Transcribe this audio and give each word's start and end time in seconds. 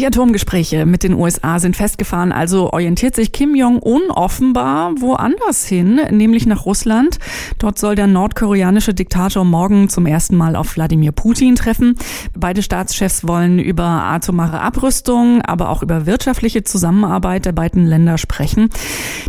Die 0.00 0.06
Atomgespräche 0.06 0.86
mit 0.86 1.02
den 1.02 1.12
USA 1.12 1.58
sind 1.58 1.76
festgefahren, 1.76 2.32
also 2.32 2.72
orientiert 2.72 3.14
sich 3.14 3.32
Kim 3.32 3.54
Jong-un 3.54 4.10
offenbar 4.10 4.98
woanders 4.98 5.66
hin, 5.66 6.00
nämlich 6.10 6.46
nach 6.46 6.64
Russland. 6.64 7.18
Dort 7.58 7.78
soll 7.78 7.96
der 7.96 8.06
nordkoreanische 8.06 8.94
Diktator 8.94 9.44
morgen 9.44 9.90
zum 9.90 10.06
ersten 10.06 10.36
Mal 10.36 10.56
auf 10.56 10.74
Wladimir 10.74 11.12
Putin 11.12 11.54
treffen. 11.54 11.96
Beide 12.34 12.62
Staatschefs 12.62 13.28
wollen 13.28 13.58
über 13.58 13.84
atomare 13.84 14.62
Abrüstung, 14.62 15.42
aber 15.42 15.68
auch 15.68 15.82
über 15.82 16.06
wirtschaftliche 16.06 16.64
Zusammenarbeit 16.64 17.44
der 17.44 17.52
beiden 17.52 17.84
Länder 17.84 18.16
sprechen. 18.16 18.70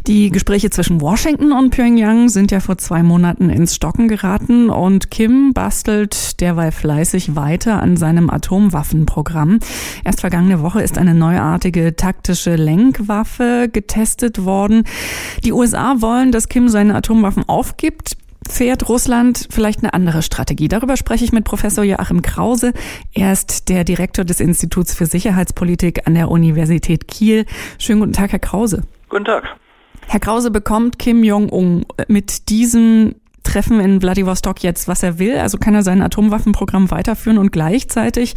Die 0.07 0.29
Gespräche 0.29 0.69
zwischen 0.69 1.01
Washington 1.01 1.51
und 1.51 1.71
Pyongyang 1.71 2.29
sind 2.29 2.49
ja 2.49 2.61
vor 2.61 2.77
zwei 2.77 3.03
Monaten 3.03 3.49
ins 3.49 3.75
Stocken 3.75 4.07
geraten 4.07 4.69
und 4.69 5.11
Kim 5.11 5.51
bastelt 5.51 6.39
derweil 6.39 6.71
fleißig 6.71 7.35
weiter 7.35 7.83
an 7.83 7.97
seinem 7.97 8.29
Atomwaffenprogramm. 8.29 9.59
Erst 10.05 10.21
vergangene 10.21 10.60
Woche 10.63 10.81
ist 10.81 10.97
eine 10.97 11.13
neuartige 11.13 11.95
taktische 11.95 12.55
Lenkwaffe 12.55 13.69
getestet 13.71 14.45
worden. 14.45 14.83
Die 15.43 15.51
USA 15.51 16.01
wollen, 16.01 16.31
dass 16.31 16.49
Kim 16.49 16.69
seine 16.69 16.95
Atomwaffen 16.95 17.47
aufgibt. 17.47 18.17
Fährt 18.49 18.89
Russland 18.89 19.47
vielleicht 19.51 19.79
eine 19.83 19.93
andere 19.93 20.21
Strategie? 20.21 20.67
Darüber 20.67 20.97
spreche 20.97 21.23
ich 21.23 21.31
mit 21.31 21.45
Professor 21.45 21.83
Joachim 21.83 22.21
Krause. 22.21 22.73
Er 23.13 23.31
ist 23.31 23.69
der 23.69 23.83
Direktor 23.83 24.25
des 24.25 24.39
Instituts 24.39 24.93
für 24.93 25.05
Sicherheitspolitik 25.05 26.07
an 26.07 26.15
der 26.15 26.29
Universität 26.29 27.07
Kiel. 27.07 27.45
Schönen 27.77 27.99
guten 27.99 28.13
Tag, 28.13 28.31
Herr 28.31 28.39
Krause. 28.39 28.83
Guten 29.09 29.25
Tag. 29.25 29.43
Herr 30.07 30.19
Krause 30.19 30.51
bekommt 30.51 30.99
Kim 30.99 31.23
Jong-un 31.23 31.85
mit 32.07 32.49
diesem 32.49 33.15
Treffen 33.43 33.79
in 33.79 34.01
Vladivostok 34.01 34.63
jetzt, 34.63 34.87
was 34.87 35.03
er 35.03 35.19
will? 35.19 35.37
Also 35.37 35.57
kann 35.57 35.75
er 35.75 35.83
sein 35.83 36.01
Atomwaffenprogramm 36.01 36.91
weiterführen 36.91 37.37
und 37.37 37.51
gleichzeitig 37.51 38.35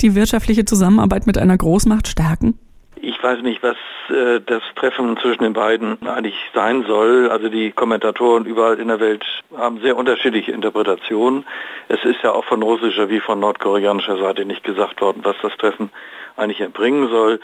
die 0.00 0.14
wirtschaftliche 0.14 0.64
Zusammenarbeit 0.64 1.26
mit 1.26 1.38
einer 1.38 1.56
Großmacht 1.56 2.08
stärken? 2.08 2.58
Ich 2.96 3.22
weiß 3.22 3.42
nicht, 3.42 3.62
was 3.62 3.76
äh, 4.08 4.40
das 4.40 4.62
Treffen 4.76 5.16
zwischen 5.18 5.42
den 5.42 5.52
beiden 5.52 6.06
eigentlich 6.06 6.36
sein 6.54 6.84
soll. 6.86 7.28
Also 7.30 7.48
die 7.48 7.70
Kommentatoren 7.72 8.46
überall 8.46 8.78
in 8.78 8.88
der 8.88 9.00
Welt 9.00 9.24
haben 9.56 9.80
sehr 9.80 9.96
unterschiedliche 9.96 10.52
Interpretationen. 10.52 11.44
Es 11.88 12.02
ist 12.04 12.22
ja 12.22 12.32
auch 12.32 12.44
von 12.44 12.62
russischer 12.62 13.10
wie 13.10 13.20
von 13.20 13.40
nordkoreanischer 13.40 14.18
Seite 14.18 14.44
nicht 14.44 14.64
gesagt 14.64 15.00
worden, 15.00 15.20
was 15.22 15.36
das 15.42 15.52
Treffen 15.58 15.90
eigentlich 16.36 16.60
erbringen 16.60 17.08
soll. 17.08 17.40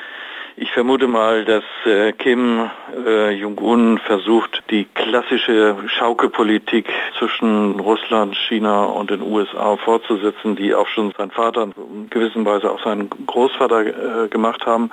Ich 0.56 0.72
vermute 0.72 1.06
mal, 1.06 1.44
dass 1.44 1.64
äh, 1.86 2.12
Kim 2.12 2.70
äh, 3.06 3.30
Jong-un 3.30 3.98
versucht, 3.98 4.62
die 4.70 4.84
klassische 4.84 5.76
Schaukelpolitik 5.86 6.88
zwischen 7.18 7.78
Russland, 7.80 8.36
China 8.36 8.84
und 8.84 9.10
den 9.10 9.22
USA 9.22 9.76
fortzusetzen, 9.76 10.56
die 10.56 10.74
auch 10.74 10.88
schon 10.88 11.12
sein 11.16 11.30
Vater 11.30 11.68
in 11.76 12.10
gewisser 12.10 12.44
Weise 12.44 12.70
auch 12.70 12.82
seinen 12.82 13.08
Großvater 13.08 14.24
äh, 14.24 14.28
gemacht 14.28 14.66
haben. 14.66 14.90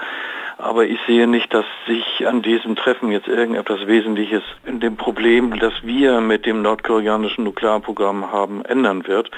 Aber 0.58 0.86
ich 0.86 1.00
sehe 1.06 1.28
nicht, 1.28 1.54
dass 1.54 1.66
sich 1.86 2.28
an 2.28 2.42
diesem 2.42 2.76
Treffen 2.76 3.12
jetzt 3.12 3.28
irgendetwas 3.28 3.86
Wesentliches 3.88 4.44
in 4.66 4.80
dem 4.80 4.96
Problem, 4.96 5.60
das 5.60 5.74
wir 5.84 6.22
mit 6.22 6.46
dem 6.46 6.62
nordkoreanischen 6.62 7.44
Nuklearprogramm 7.44 8.32
haben, 8.32 8.64
ändern 8.66 9.08
wird. 9.08 9.30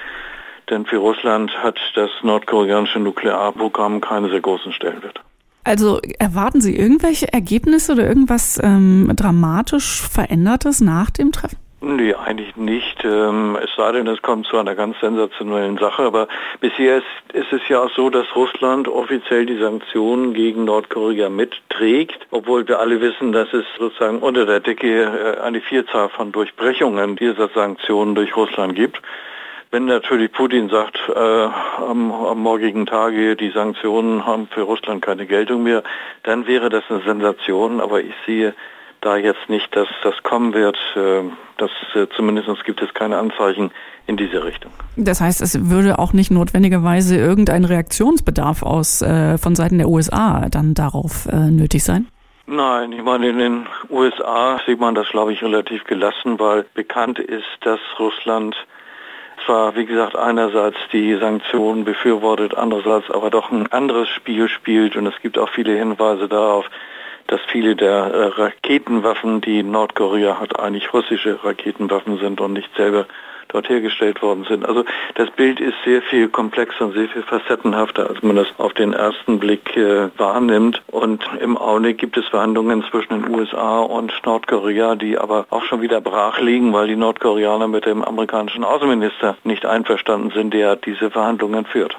Denn 0.70 0.86
für 0.86 0.98
Russland 0.98 1.52
hat 1.64 1.80
das 1.96 2.12
nordkoreanische 2.22 3.00
Nuklearprogramm 3.00 4.00
keinen 4.02 4.30
sehr 4.30 4.42
großen 4.42 4.72
Stellenwert. 4.72 5.22
Also 5.70 6.00
erwarten 6.18 6.62
Sie 6.62 6.76
irgendwelche 6.76 7.32
Ergebnisse 7.32 7.92
oder 7.92 8.08
irgendwas 8.08 8.60
ähm, 8.64 9.12
dramatisch 9.16 10.02
Verändertes 10.02 10.82
nach 10.82 11.12
dem 11.12 11.32
Treffen? 11.32 11.60
Nee, 11.82 12.16
eigentlich 12.16 12.56
nicht. 12.56 13.06
Ähm, 13.06 13.56
es 13.64 13.70
sei 13.78 13.92
denn, 13.92 14.08
es 14.08 14.20
kommt 14.24 14.48
zu 14.48 14.58
einer 14.58 14.74
ganz 14.74 15.00
sensationellen 15.00 15.78
Sache. 15.78 16.02
Aber 16.02 16.28
bisher 16.60 16.98
ist, 16.98 17.06
ist, 17.34 17.54
es 17.54 17.62
ja 17.70 17.84
auch 17.84 17.92
so, 17.92 18.10
dass 18.10 18.26
Russland 18.36 18.88
offiziell 18.88 19.46
die 19.46 19.60
Sanktionen 19.60 20.34
gegen 20.34 20.66
Nordkorea 20.66 21.30
mitträgt, 21.30 22.26
obwohl 22.32 22.68
wir 22.68 22.80
alle 22.80 23.00
wissen, 23.00 23.32
dass 23.32 23.54
es 23.54 23.66
sozusagen 23.78 24.20
unter 24.20 24.48
der 24.48 24.62
Decke 24.62 25.04
äh, 25.04 25.40
eine 25.40 25.62
Vielzahl 25.62 26.10
von 26.10 26.32
Durchbrechungen 26.32 27.16
dieser 27.16 27.48
Sanktionen 27.50 28.16
durch 28.16 28.36
Russland 28.36 28.74
gibt. 28.74 29.00
Wenn 29.72 29.86
natürlich 29.86 30.32
Putin 30.32 30.70
sagt, 30.70 30.98
äh, 31.08 31.20
am, 31.20 32.12
am 32.12 32.40
morgigen 32.40 32.88
Tage 32.88 33.36
die 33.36 33.52
Sanktionen 33.52 34.26
haben 34.26 34.48
für 34.48 34.62
Russland 34.62 35.04
keine 35.04 35.28
Geltung 35.28 35.62
mehr, 35.62 35.84
dann 36.24 36.48
wäre 36.48 36.70
das 36.70 36.84
eine 36.90 37.02
Sensation. 37.04 37.80
Aber 37.80 38.02
ich 38.02 38.14
sehe 38.26 38.56
da 39.02 39.16
jetzt 39.18 39.48
nicht, 39.48 39.76
dass 39.76 39.88
das 40.02 40.16
kommen 40.24 40.56
wird. 40.56 40.78
Äh, 40.96 41.22
das, 41.58 41.70
äh, 41.94 42.08
zumindest 42.16 42.50
gibt 42.66 42.82
es 42.82 42.92
keine 42.96 43.18
Anzeichen 43.18 43.70
in 44.08 44.18
diese 44.18 44.44
Richtung. 44.44 44.72
Das 44.96 45.22
heißt, 45.22 45.40
es 45.42 45.70
würde 45.70 46.00
auch 46.00 46.14
nicht 46.14 46.32
notwendigerweise 46.32 47.16
irgendein 47.16 47.64
Reaktionsbedarf 47.64 48.64
aus 48.64 49.04
äh, 49.04 49.38
von 49.38 49.56
Seiten 49.56 49.78
der 49.78 49.88
USA 49.88 50.48
dann 50.50 50.74
darauf 50.74 51.28
äh, 51.28 51.36
nötig 51.36 51.84
sein? 51.84 52.08
Nein, 52.48 52.92
ich 52.92 53.04
meine, 53.04 53.30
in 53.30 53.38
den 53.38 53.68
USA 53.92 54.60
sieht 54.66 54.80
man 54.80 54.96
das, 54.96 55.08
glaube 55.10 55.32
ich, 55.32 55.44
relativ 55.44 55.84
gelassen, 55.84 56.40
weil 56.40 56.66
bekannt 56.74 57.20
ist, 57.20 57.46
dass 57.62 57.80
Russland 58.00 58.56
zwar, 59.46 59.76
wie 59.76 59.86
gesagt, 59.86 60.16
einerseits 60.16 60.78
die 60.92 61.16
Sanktionen 61.16 61.86
befürwortet, 61.86 62.56
andererseits 62.56 63.10
aber 63.12 63.30
doch 63.30 63.52
ein 63.52 63.72
anderes 63.72 64.08
Spiel 64.10 64.50
spielt. 64.50 64.96
Und 64.96 65.08
es 65.08 65.20
gibt 65.22 65.38
auch 65.38 65.50
viele 65.50 65.78
Hinweise 65.78 66.28
darauf, 66.28 66.66
dass 67.28 67.40
viele 67.52 67.76
der 67.76 67.92
äh, 67.92 68.26
Raketenwaffen, 68.42 69.42
die 69.42 69.62
Nordkorea 69.62 70.40
hat, 70.40 70.60
eigentlich 70.60 70.94
russische 70.94 71.44
Raketenwaffen 71.44 72.18
sind 72.18 72.42
und 72.42 72.54
nicht 72.54 72.70
selber 72.76 73.06
dort 73.50 73.70
hergestellt 73.70 74.22
worden 74.22 74.46
sind. 74.48 74.66
Also 74.66 74.86
das 75.16 75.30
Bild 75.32 75.60
ist 75.60 75.76
sehr 75.84 76.02
viel 76.02 76.30
komplexer 76.30 76.86
und 76.86 76.94
sehr 76.94 77.10
viel 77.10 77.24
facettenhafter, 77.24 78.10
als 78.10 78.24
man 78.24 78.36
das 78.36 78.48
auf 78.58 78.74
den 78.74 78.94
ersten 78.94 79.40
Blick 79.40 79.76
äh, 79.76 80.10
wahrnimmt. 80.18 80.82
Und 80.88 81.24
im 81.42 81.58
Augenblick 81.58 81.98
gibt 81.98 82.18
es 82.18 82.28
Verhandlungen 82.28 82.84
zwischen 82.90 83.22
den 83.22 83.36
USA 83.36 83.80
und 83.80 84.14
Nordkorea, 84.26 84.96
die 84.96 85.18
aber 85.18 85.46
auch 85.50 85.64
schon 85.64 85.82
wieder 85.82 86.02
brach 86.02 86.40
liegen, 86.40 86.74
weil 86.74 86.88
die 86.88 86.96
Nordkoreaner 86.96 87.68
mit 87.68 87.86
dem 87.86 88.04
amerikanischen 88.04 88.64
Außenminister 88.64 89.36
nicht 89.44 89.66
einverstanden 89.66 90.32
sind, 90.32 90.54
der 90.54 90.76
diese 90.76 91.12
Verhandlungen 91.12 91.66
führt. 91.66 91.98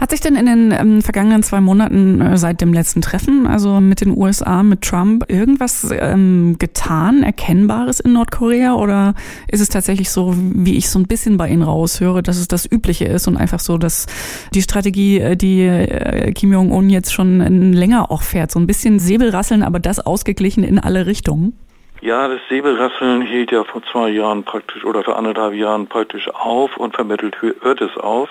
Hat 0.00 0.10
sich 0.10 0.20
denn 0.20 0.36
in 0.36 0.46
den 0.46 0.72
ähm, 0.72 1.02
vergangenen 1.02 1.42
zwei 1.42 1.60
Monaten 1.60 2.20
äh, 2.20 2.36
seit 2.36 2.60
dem 2.60 2.72
letzten 2.72 3.02
Treffen, 3.02 3.46
also 3.46 3.80
mit 3.80 4.00
den 4.00 4.16
USA, 4.16 4.62
mit 4.62 4.82
Trump, 4.82 5.24
irgendwas 5.28 5.90
ähm, 5.90 6.56
getan, 6.58 7.22
Erkennbares 7.22 8.00
in 8.00 8.12
Nordkorea? 8.12 8.74
Oder 8.74 9.14
ist 9.48 9.60
es 9.60 9.68
tatsächlich 9.68 10.10
so, 10.10 10.34
wie 10.36 10.76
ich 10.76 10.90
so 10.90 10.98
ein 10.98 11.06
bisschen 11.06 11.36
bei 11.36 11.48
Ihnen 11.48 11.62
raushöre, 11.62 12.22
dass 12.22 12.38
es 12.38 12.48
das 12.48 12.70
Übliche 12.70 13.04
ist 13.04 13.28
und 13.28 13.36
einfach 13.36 13.60
so, 13.60 13.78
dass 13.78 14.06
die 14.54 14.62
Strategie, 14.62 15.18
äh, 15.18 15.36
die 15.36 15.62
äh, 15.62 16.32
Kim 16.32 16.52
Jong-un 16.52 16.90
jetzt 16.90 17.12
schon 17.12 17.40
länger 17.72 18.10
auch 18.10 18.22
fährt, 18.22 18.50
so 18.50 18.58
ein 18.58 18.66
bisschen 18.66 18.98
Säbelrasseln, 18.98 19.62
aber 19.62 19.78
das 19.78 20.00
ausgeglichen 20.00 20.64
in 20.64 20.78
alle 20.78 21.06
Richtungen? 21.06 21.54
Ja, 22.02 22.28
das 22.28 22.40
Säbelrasseln 22.48 23.20
hielt 23.22 23.52
ja 23.52 23.62
vor 23.64 23.82
zwei 23.92 24.08
Jahren 24.08 24.42
praktisch 24.42 24.84
oder 24.84 25.04
vor 25.04 25.18
anderthalb 25.18 25.52
Jahren 25.52 25.86
praktisch 25.86 26.28
auf 26.28 26.76
und 26.78 26.94
vermittelt 26.94 27.36
hört 27.42 27.80
es 27.82 27.94
auf. 27.98 28.30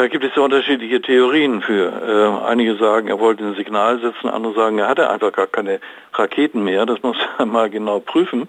Da 0.00 0.08
gibt 0.08 0.24
es 0.24 0.34
ja 0.34 0.40
unterschiedliche 0.40 1.02
Theorien 1.02 1.60
für. 1.60 1.92
Äh, 1.92 2.46
einige 2.48 2.76
sagen, 2.76 3.08
er 3.08 3.20
wollte 3.20 3.44
ein 3.44 3.54
Signal 3.54 4.00
setzen, 4.00 4.30
andere 4.30 4.54
sagen, 4.54 4.78
er 4.78 4.88
hatte 4.88 5.10
einfach 5.10 5.30
gar 5.30 5.46
keine 5.46 5.78
Raketen 6.14 6.64
mehr. 6.64 6.86
Das 6.86 7.02
muss 7.02 7.18
man 7.38 7.50
mal 7.50 7.68
genau 7.68 8.00
prüfen. 8.00 8.48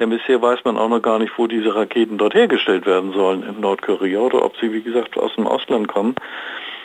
Denn 0.00 0.10
bisher 0.10 0.42
weiß 0.42 0.64
man 0.64 0.76
auch 0.76 0.88
noch 0.88 1.00
gar 1.00 1.20
nicht, 1.20 1.38
wo 1.38 1.46
diese 1.46 1.76
Raketen 1.76 2.18
dort 2.18 2.34
hergestellt 2.34 2.86
werden 2.86 3.12
sollen 3.12 3.44
in 3.44 3.60
Nordkorea 3.60 4.18
oder 4.18 4.44
ob 4.44 4.56
sie, 4.56 4.72
wie 4.72 4.82
gesagt, 4.82 5.16
aus 5.16 5.32
dem 5.36 5.46
Ausland 5.46 5.86
kommen. 5.86 6.16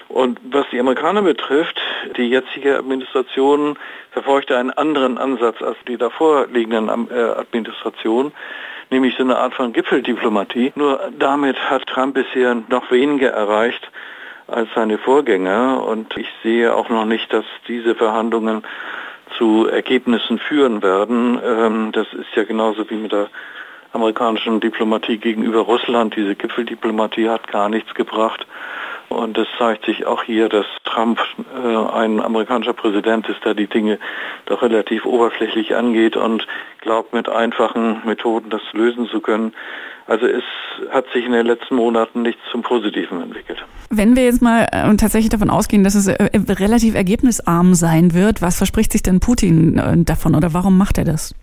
Und 0.07 0.39
was 0.51 0.67
die 0.71 0.79
Amerikaner 0.79 1.23
betrifft, 1.23 1.81
die 2.15 2.29
jetzige 2.29 2.77
Administration 2.77 3.75
verfolgte 4.11 4.55
einen 4.55 4.69
anderen 4.69 5.17
Ansatz 5.17 5.63
als 5.63 5.77
die 5.87 5.97
davor 5.97 6.45
liegenden 6.53 7.09
äh, 7.09 7.21
Administration 7.39 8.33
nämlich 8.89 9.15
so 9.15 9.23
eine 9.23 9.37
Art 9.37 9.53
von 9.53 9.73
Gipfeldiplomatie. 9.73 10.73
Nur 10.75 11.11
damit 11.17 11.57
hat 11.69 11.87
Trump 11.87 12.15
bisher 12.15 12.55
noch 12.69 12.91
weniger 12.91 13.29
erreicht 13.29 13.89
als 14.47 14.69
seine 14.75 14.97
Vorgänger 14.97 15.83
und 15.85 16.15
ich 16.17 16.27
sehe 16.43 16.73
auch 16.73 16.89
noch 16.89 17.05
nicht, 17.05 17.31
dass 17.33 17.45
diese 17.67 17.95
Verhandlungen 17.95 18.63
zu 19.37 19.67
Ergebnissen 19.67 20.37
führen 20.37 20.83
werden. 20.83 21.39
Ähm, 21.43 21.91
das 21.91 22.07
ist 22.13 22.35
ja 22.35 22.43
genauso 22.43 22.89
wie 22.89 22.95
mit 22.95 23.11
der 23.11 23.27
amerikanischen 23.91 24.59
Diplomatie 24.59 25.17
gegenüber 25.17 25.61
Russland. 25.61 26.15
Diese 26.15 26.35
Gipfeldiplomatie 26.35 27.29
hat 27.29 27.47
gar 27.47 27.69
nichts 27.69 27.93
gebracht. 27.95 28.45
Und 29.09 29.37
es 29.37 29.47
zeigt 29.57 29.85
sich 29.85 30.05
auch 30.05 30.23
hier, 30.23 30.49
dass 30.49 30.65
Trump 30.83 31.19
äh, 31.53 31.67
ein 31.67 32.19
amerikanischer 32.19 32.73
Präsident 32.73 33.27
ist, 33.29 33.43
der 33.45 33.53
die 33.53 33.67
Dinge 33.67 33.99
doch 34.45 34.61
relativ 34.61 35.05
oberflächlich 35.05 35.75
angeht 35.75 36.17
und 36.17 36.45
glaubt, 36.81 37.13
mit 37.13 37.29
einfachen 37.29 38.01
Methoden 38.05 38.49
das 38.49 38.61
lösen 38.73 39.07
zu 39.07 39.21
können. 39.21 39.53
Also 40.07 40.27
es 40.27 40.43
hat 40.91 41.05
sich 41.13 41.25
in 41.25 41.31
den 41.31 41.45
letzten 41.45 41.75
Monaten 41.75 42.21
nichts 42.21 42.41
zum 42.51 42.61
Positiven 42.61 43.21
entwickelt. 43.21 43.63
Wenn 43.89 44.15
wir 44.15 44.25
jetzt 44.25 44.41
mal 44.41 44.67
äh, 44.71 44.95
tatsächlich 44.97 45.29
davon 45.29 45.49
ausgehen, 45.49 45.83
dass 45.83 45.95
es 45.95 46.07
äh, 46.07 46.29
relativ 46.49 46.93
ergebnisarm 46.95 47.73
sein 47.73 48.13
wird, 48.13 48.41
was 48.41 48.57
verspricht 48.57 48.91
sich 48.91 49.01
denn 49.01 49.19
Putin 49.19 49.77
äh, 49.77 50.03
davon 50.03 50.35
oder 50.35 50.53
warum 50.53 50.77
macht 50.77 50.97
er 50.97 51.05
das? 51.05 51.33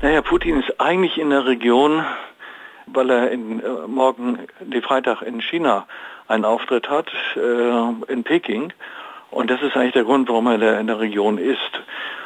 Naja, 0.00 0.22
Putin 0.22 0.58
ist 0.58 0.80
eigentlich 0.80 1.18
in 1.18 1.30
der 1.30 1.46
Region 1.46 2.02
weil 2.86 3.10
er 3.10 3.30
in, 3.30 3.60
äh, 3.60 3.86
morgen, 3.86 4.38
die 4.60 4.80
Freitag 4.80 5.22
in 5.22 5.40
China 5.40 5.86
einen 6.28 6.44
Auftritt 6.44 6.88
hat, 6.88 7.10
äh, 7.36 8.12
in 8.12 8.24
Peking. 8.24 8.72
Und 9.30 9.50
das 9.50 9.62
ist 9.62 9.76
eigentlich 9.76 9.94
der 9.94 10.04
Grund, 10.04 10.28
warum 10.28 10.46
er 10.46 10.58
der, 10.58 10.80
in 10.80 10.86
der 10.86 11.00
Region 11.00 11.38
ist. 11.38 11.80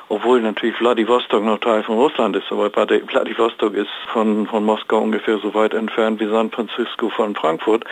Obwohl 0.08 0.40
natürlich 0.40 0.76
Vladivostok 0.76 1.42
noch 1.42 1.58
Teil 1.58 1.82
von 1.82 1.96
Russland 1.96 2.36
ist, 2.36 2.50
aber 2.50 2.70
Vladivostok 2.70 3.74
ist 3.74 3.90
von, 4.12 4.46
von 4.46 4.64
Moskau 4.64 4.98
ungefähr 4.98 5.38
so 5.38 5.52
weit 5.54 5.74
entfernt 5.74 6.20
wie 6.20 6.28
San 6.28 6.50
Francisco 6.50 7.08
von 7.08 7.34
Frankfurt. 7.34 7.84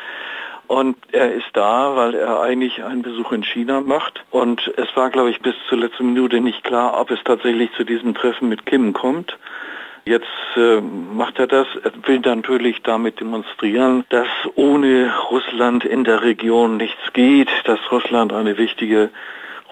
Und 0.67 0.97
er 1.13 1.33
ist 1.33 1.51
da, 1.53 1.95
weil 1.97 2.15
er 2.15 2.41
eigentlich 2.41 2.83
einen 2.85 3.03
Besuch 3.03 3.33
in 3.33 3.43
China 3.43 3.81
macht. 3.81 4.25
Und 4.31 4.73
es 4.77 4.89
war, 4.97 5.11
glaube 5.11 5.31
ich, 5.31 5.41
bis 5.41 5.55
zur 5.69 5.79
letzten 5.79 6.07
Minute 6.07 6.41
nicht 6.41 6.65
klar, 6.65 6.99
ob 6.99 7.11
es 7.11 7.19
tatsächlich 7.25 7.71
zu 7.77 7.85
diesem 7.85 8.15
Treffen 8.15 8.49
mit 8.49 8.65
Kim 8.65 8.93
kommt. 8.93 9.37
Jetzt 10.07 10.27
äh, 10.57 10.83
macht 10.83 11.39
er 11.39 11.47
das, 11.47 11.67
er 11.83 11.93
will 12.07 12.21
natürlich 12.21 12.83
damit 12.83 13.21
demonstrieren, 13.21 14.05
dass 14.11 14.29
ohne 14.55 15.11
Russland 15.31 15.85
in 15.87 16.05
der 16.05 16.23
Region 16.23 16.77
nichts 16.77 17.13
geht, 17.15 17.49
dass 17.65 17.79
Russland 17.91 18.33
eine 18.35 18.59
wichtige 18.59 19.09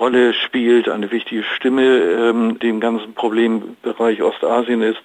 Rolle 0.00 0.32
spielt, 0.32 0.88
eine 0.88 1.10
wichtige 1.10 1.42
Stimme 1.42 1.84
ähm, 1.84 2.58
dem 2.58 2.80
ganzen 2.80 3.12
Problembereich 3.12 4.22
Ostasien 4.22 4.80
ist. 4.80 5.00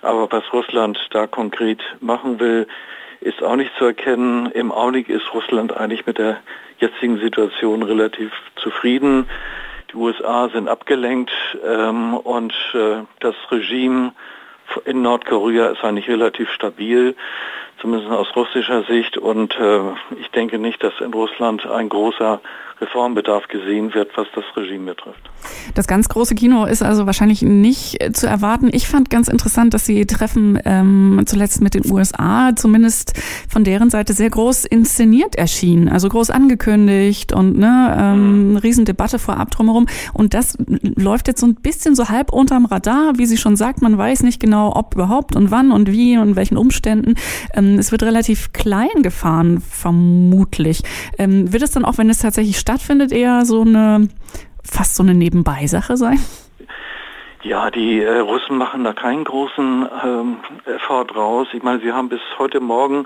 Aber 0.00 0.32
was 0.32 0.50
Russland 0.54 0.98
da 1.10 1.26
konkret 1.26 1.80
machen 2.00 2.40
will, 2.40 2.66
ist 3.20 3.42
auch 3.42 3.56
nicht 3.56 3.72
zu 3.76 3.84
erkennen. 3.84 4.50
Im 4.52 4.72
Augenblick 4.72 5.10
ist 5.10 5.34
Russland 5.34 5.76
eigentlich 5.76 6.06
mit 6.06 6.16
der 6.16 6.38
jetzigen 6.78 7.18
Situation 7.18 7.82
relativ 7.82 8.32
zufrieden. 8.56 9.26
Die 9.92 9.96
USA 9.96 10.48
sind 10.48 10.68
abgelenkt 10.68 11.30
ähm, 11.62 12.14
und 12.14 12.54
äh, 12.72 13.02
das 13.20 13.34
Regime 13.50 14.12
in 14.84 15.02
Nordkorea 15.02 15.70
ist 15.70 15.84
eigentlich 15.84 16.08
relativ 16.08 16.50
stabil, 16.50 17.14
zumindest 17.80 18.10
aus 18.10 18.28
russischer 18.36 18.84
Sicht. 18.84 19.18
Und 19.18 19.56
äh, 19.58 19.80
ich 20.20 20.30
denke 20.30 20.58
nicht, 20.58 20.82
dass 20.82 20.94
in 21.00 21.12
Russland 21.12 21.66
ein 21.66 21.88
großer 21.88 22.40
Reformbedarf 22.82 23.46
gesehen 23.48 23.94
wird, 23.94 24.10
was 24.16 24.26
das 24.34 24.44
Regime 24.56 24.86
betrifft. 24.86 25.30
Das 25.74 25.86
ganz 25.86 26.08
große 26.08 26.34
Kino 26.34 26.64
ist 26.64 26.82
also 26.82 27.06
wahrscheinlich 27.06 27.42
nicht 27.42 28.02
äh, 28.02 28.12
zu 28.12 28.26
erwarten. 28.26 28.70
Ich 28.72 28.88
fand 28.88 29.08
ganz 29.08 29.28
interessant, 29.28 29.72
dass 29.72 29.86
Sie 29.86 30.04
Treffen 30.06 30.58
ähm, 30.64 31.22
zuletzt 31.26 31.62
mit 31.62 31.74
den 31.74 31.90
USA 31.90 32.50
zumindest 32.56 33.14
von 33.48 33.64
deren 33.64 33.88
Seite 33.88 34.12
sehr 34.12 34.30
groß 34.30 34.64
inszeniert 34.64 35.36
erschienen, 35.36 35.88
also 35.88 36.08
groß 36.08 36.30
angekündigt 36.30 37.32
und 37.32 37.56
ne, 37.56 37.96
ähm, 37.98 38.50
mhm. 38.50 38.56
Riesendebatte 38.56 39.18
vorab 39.18 39.50
drumherum. 39.52 39.86
Und 40.12 40.34
das 40.34 40.58
läuft 40.96 41.28
jetzt 41.28 41.40
so 41.40 41.46
ein 41.46 41.54
bisschen 41.54 41.94
so 41.94 42.08
halb 42.08 42.32
unterm 42.32 42.66
Radar, 42.66 43.12
wie 43.16 43.26
sie 43.26 43.36
schon 43.36 43.56
sagt. 43.56 43.80
Man 43.80 43.96
weiß 43.96 44.24
nicht 44.24 44.40
genau, 44.40 44.74
ob 44.74 44.94
überhaupt 44.94 45.36
und 45.36 45.50
wann 45.50 45.70
und 45.70 45.90
wie 45.90 46.18
und 46.18 46.30
in 46.30 46.36
welchen 46.36 46.56
Umständen. 46.56 47.14
Ähm, 47.62 47.78
es 47.78 47.92
wird 47.92 48.02
relativ 48.02 48.52
klein 48.52 49.02
gefahren, 49.02 49.60
vermutlich. 49.60 50.82
Ähm, 51.18 51.52
wird 51.52 51.62
es 51.62 51.72
dann 51.72 51.84
auch, 51.84 51.98
wenn 51.98 52.10
es 52.10 52.18
tatsächlich 52.18 52.58
stattfindet, 52.58 53.12
eher 53.12 53.44
so 53.44 53.62
eine, 53.62 54.08
fast 54.64 54.96
so 54.96 55.02
eine 55.02 55.14
Nebenbeisache 55.14 55.96
sein? 55.96 56.18
Ja, 57.42 57.72
die 57.72 58.00
äh, 58.00 58.18
Russen 58.18 58.56
machen 58.56 58.84
da 58.84 58.92
keinen 58.92 59.24
großen 59.24 59.88
ähm, 60.04 60.36
Effort 60.64 61.08
raus. 61.16 61.48
Ich 61.52 61.62
meine, 61.62 61.80
sie 61.80 61.92
haben 61.92 62.08
bis 62.08 62.20
heute 62.38 62.60
Morgen 62.60 63.04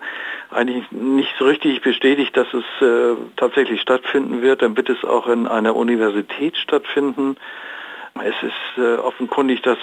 eigentlich 0.51 0.91
nicht 0.93 1.35
so 1.39 1.47
richtig 1.47 1.81
bestätigt, 1.81 2.37
dass 2.37 2.47
es 2.53 2.87
äh, 2.87 3.17
tatsächlich 3.37 3.81
stattfinden 3.81 4.43
wird. 4.43 4.61
Dann 4.61 4.77
wird 4.77 4.91
es 4.91 5.05
auch 5.05 5.27
in 5.27 5.47
einer 5.47 5.75
Universität 5.75 6.57
stattfinden. 6.59 7.37
Es 8.21 8.35
ist 8.43 8.79
äh, 8.79 8.97
offenkundig, 8.97 9.63
dass 9.63 9.79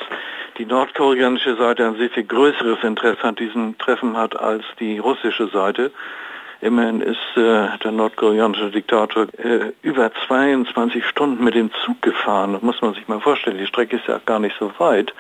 die 0.58 0.66
nordkoreanische 0.66 1.56
Seite 1.56 1.86
ein 1.86 1.96
sehr 1.96 2.10
viel 2.10 2.24
größeres 2.24 2.84
Interesse 2.84 3.24
an 3.24 3.36
diesem 3.36 3.78
Treffen 3.78 4.18
hat 4.18 4.40
als 4.40 4.64
die 4.80 5.00
russische 5.00 5.48
Seite. 5.48 5.92
Immerhin 6.62 7.02
ist 7.02 7.18
äh, 7.36 7.68
der 7.84 7.92
nordkoreanische 7.92 8.72
Diktator 8.72 9.28
äh, 9.38 9.74
über 9.82 10.12
22 10.28 11.06
Stunden 11.06 11.44
mit 11.44 11.56
dem 11.56 11.72
Zug 11.84 12.02
gefahren. 12.02 12.54
Das 12.54 12.62
muss 12.62 12.82
man 12.82 12.94
sich 12.94 13.08
mal 13.08 13.20
vorstellen. 13.20 13.58
Die 13.58 13.68
Strecke 13.68 13.98
ist 13.98 14.08
ja 14.08 14.20
gar 14.26 14.40
nicht 14.40 14.56
so 14.58 14.72
weit, 14.78 15.14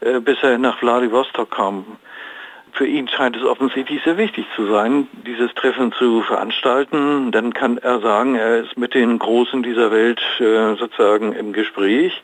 äh, 0.00 0.20
bis 0.20 0.38
er 0.42 0.58
nach 0.58 0.78
Vladivostok 0.78 1.50
kam. 1.50 1.84
Für 2.76 2.86
ihn 2.86 3.08
scheint 3.08 3.34
es 3.36 3.42
offensichtlich 3.42 4.02
sehr 4.04 4.18
wichtig 4.18 4.44
zu 4.54 4.66
sein, 4.66 5.08
dieses 5.26 5.54
Treffen 5.54 5.92
zu 5.92 6.20
veranstalten. 6.20 7.32
Dann 7.32 7.54
kann 7.54 7.78
er 7.78 8.00
sagen, 8.00 8.34
er 8.34 8.58
ist 8.58 8.76
mit 8.76 8.92
den 8.92 9.18
Großen 9.18 9.62
dieser 9.62 9.90
Welt 9.90 10.20
äh, 10.40 10.74
sozusagen 10.76 11.32
im 11.32 11.54
Gespräch. 11.54 12.22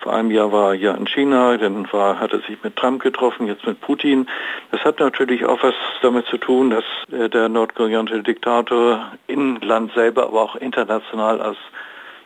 Vor 0.00 0.12
einem 0.12 0.30
Jahr 0.30 0.52
war 0.52 0.72
er 0.72 0.74
ja 0.74 0.94
in 0.94 1.06
China, 1.06 1.56
dann 1.56 1.90
war, 1.90 2.20
hat 2.20 2.34
er 2.34 2.40
sich 2.40 2.62
mit 2.62 2.76
Trump 2.76 3.02
getroffen, 3.02 3.46
jetzt 3.46 3.66
mit 3.66 3.80
Putin. 3.80 4.28
Das 4.72 4.84
hat 4.84 5.00
natürlich 5.00 5.46
auch 5.46 5.62
was 5.62 5.74
damit 6.02 6.26
zu 6.26 6.36
tun, 6.36 6.68
dass 6.68 6.84
äh, 7.10 7.30
der 7.30 7.48
nordkoreanische 7.48 8.22
Diktator 8.22 9.10
im 9.26 9.56
Land 9.62 9.94
selber, 9.94 10.24
aber 10.24 10.42
auch 10.42 10.56
international 10.56 11.40
als, 11.40 11.56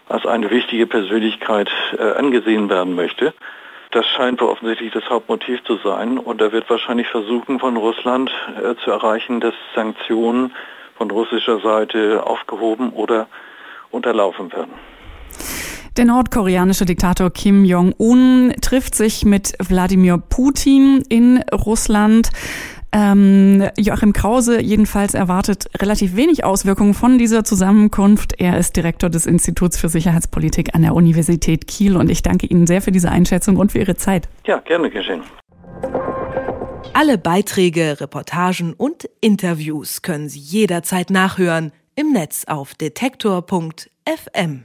als 0.09 0.27
eine 0.27 0.51
wichtige 0.51 0.89
Persönlichkeit 0.89 1.71
äh, 1.97 2.03
angesehen 2.19 2.69
werden 2.69 2.97
möchte. 2.97 3.33
Das 3.93 4.07
scheint 4.07 4.41
wohl 4.41 4.49
offensichtlich 4.49 4.91
das 4.93 5.05
Hauptmotiv 5.11 5.63
zu 5.65 5.77
sein 5.85 6.19
und 6.19 6.41
er 6.41 6.51
wird 6.51 6.69
wahrscheinlich 6.71 7.09
versuchen, 7.09 7.61
von 7.61 7.77
Russland 7.77 8.31
äh, 8.57 8.75
zu 8.83 8.91
erreichen, 8.91 9.41
dass 9.41 9.55
Sanktionen 9.75 10.55
von 10.97 11.11
russischer 11.11 11.61
Seite 11.61 12.27
aufgehoben 12.27 12.91
oder 12.91 13.29
unterlaufen 13.91 14.51
werden. 14.53 14.73
Der 15.99 16.07
nordkoreanische 16.07 16.87
Diktator 16.87 17.31
Kim 17.31 17.67
Jong-un 17.67 18.55
trifft 18.63 18.95
sich 18.95 19.27
mit 19.27 19.53
Wladimir 19.59 20.17
Putin 20.17 21.03
in 21.11 21.45
Russland. 21.53 22.31
Ähm, 22.95 23.69
Joachim 23.79 24.13
Krause 24.13 24.61
jedenfalls 24.61 25.15
erwartet 25.15 25.67
relativ 25.81 26.15
wenig 26.15 26.45
Auswirkungen 26.45 26.93
von 26.93 27.17
dieser 27.17 27.43
Zusammenkunft. 27.43 28.35
Er 28.39 28.59
ist 28.59 28.77
Direktor 28.77 29.09
des 29.09 29.25
Instituts 29.25 29.79
für 29.79 29.89
Sicherheitspolitik 29.89 30.75
an 30.75 30.83
der 30.83 30.95
Universität 30.95 31.67
Kiel 31.67 31.97
und 31.97 32.11
ich 32.11 32.21
danke 32.23 32.47
Ihnen 32.47 32.67
sehr 32.67 32.83
für 32.83 32.93
diese 32.93 33.11
Einschätzung 33.11 33.57
und 33.57 33.73
für 33.73 33.79
Ihre 33.79 33.97
Zeit. 33.97 34.29
Ja, 34.47 34.59
gerne 34.59 34.91
geschehen. 34.91 35.23
Alle 36.93 37.17
Beiträge, 37.17 38.01
Reportagen 38.01 38.75
und 38.75 39.09
Interviews 39.23 40.03
können 40.03 40.29
Sie 40.29 40.41
jederzeit 40.41 41.09
nachhören 41.09 41.73
im 41.95 42.13
Netz 42.13 42.45
auf 42.47 42.75
detektor.fm. 42.75 44.65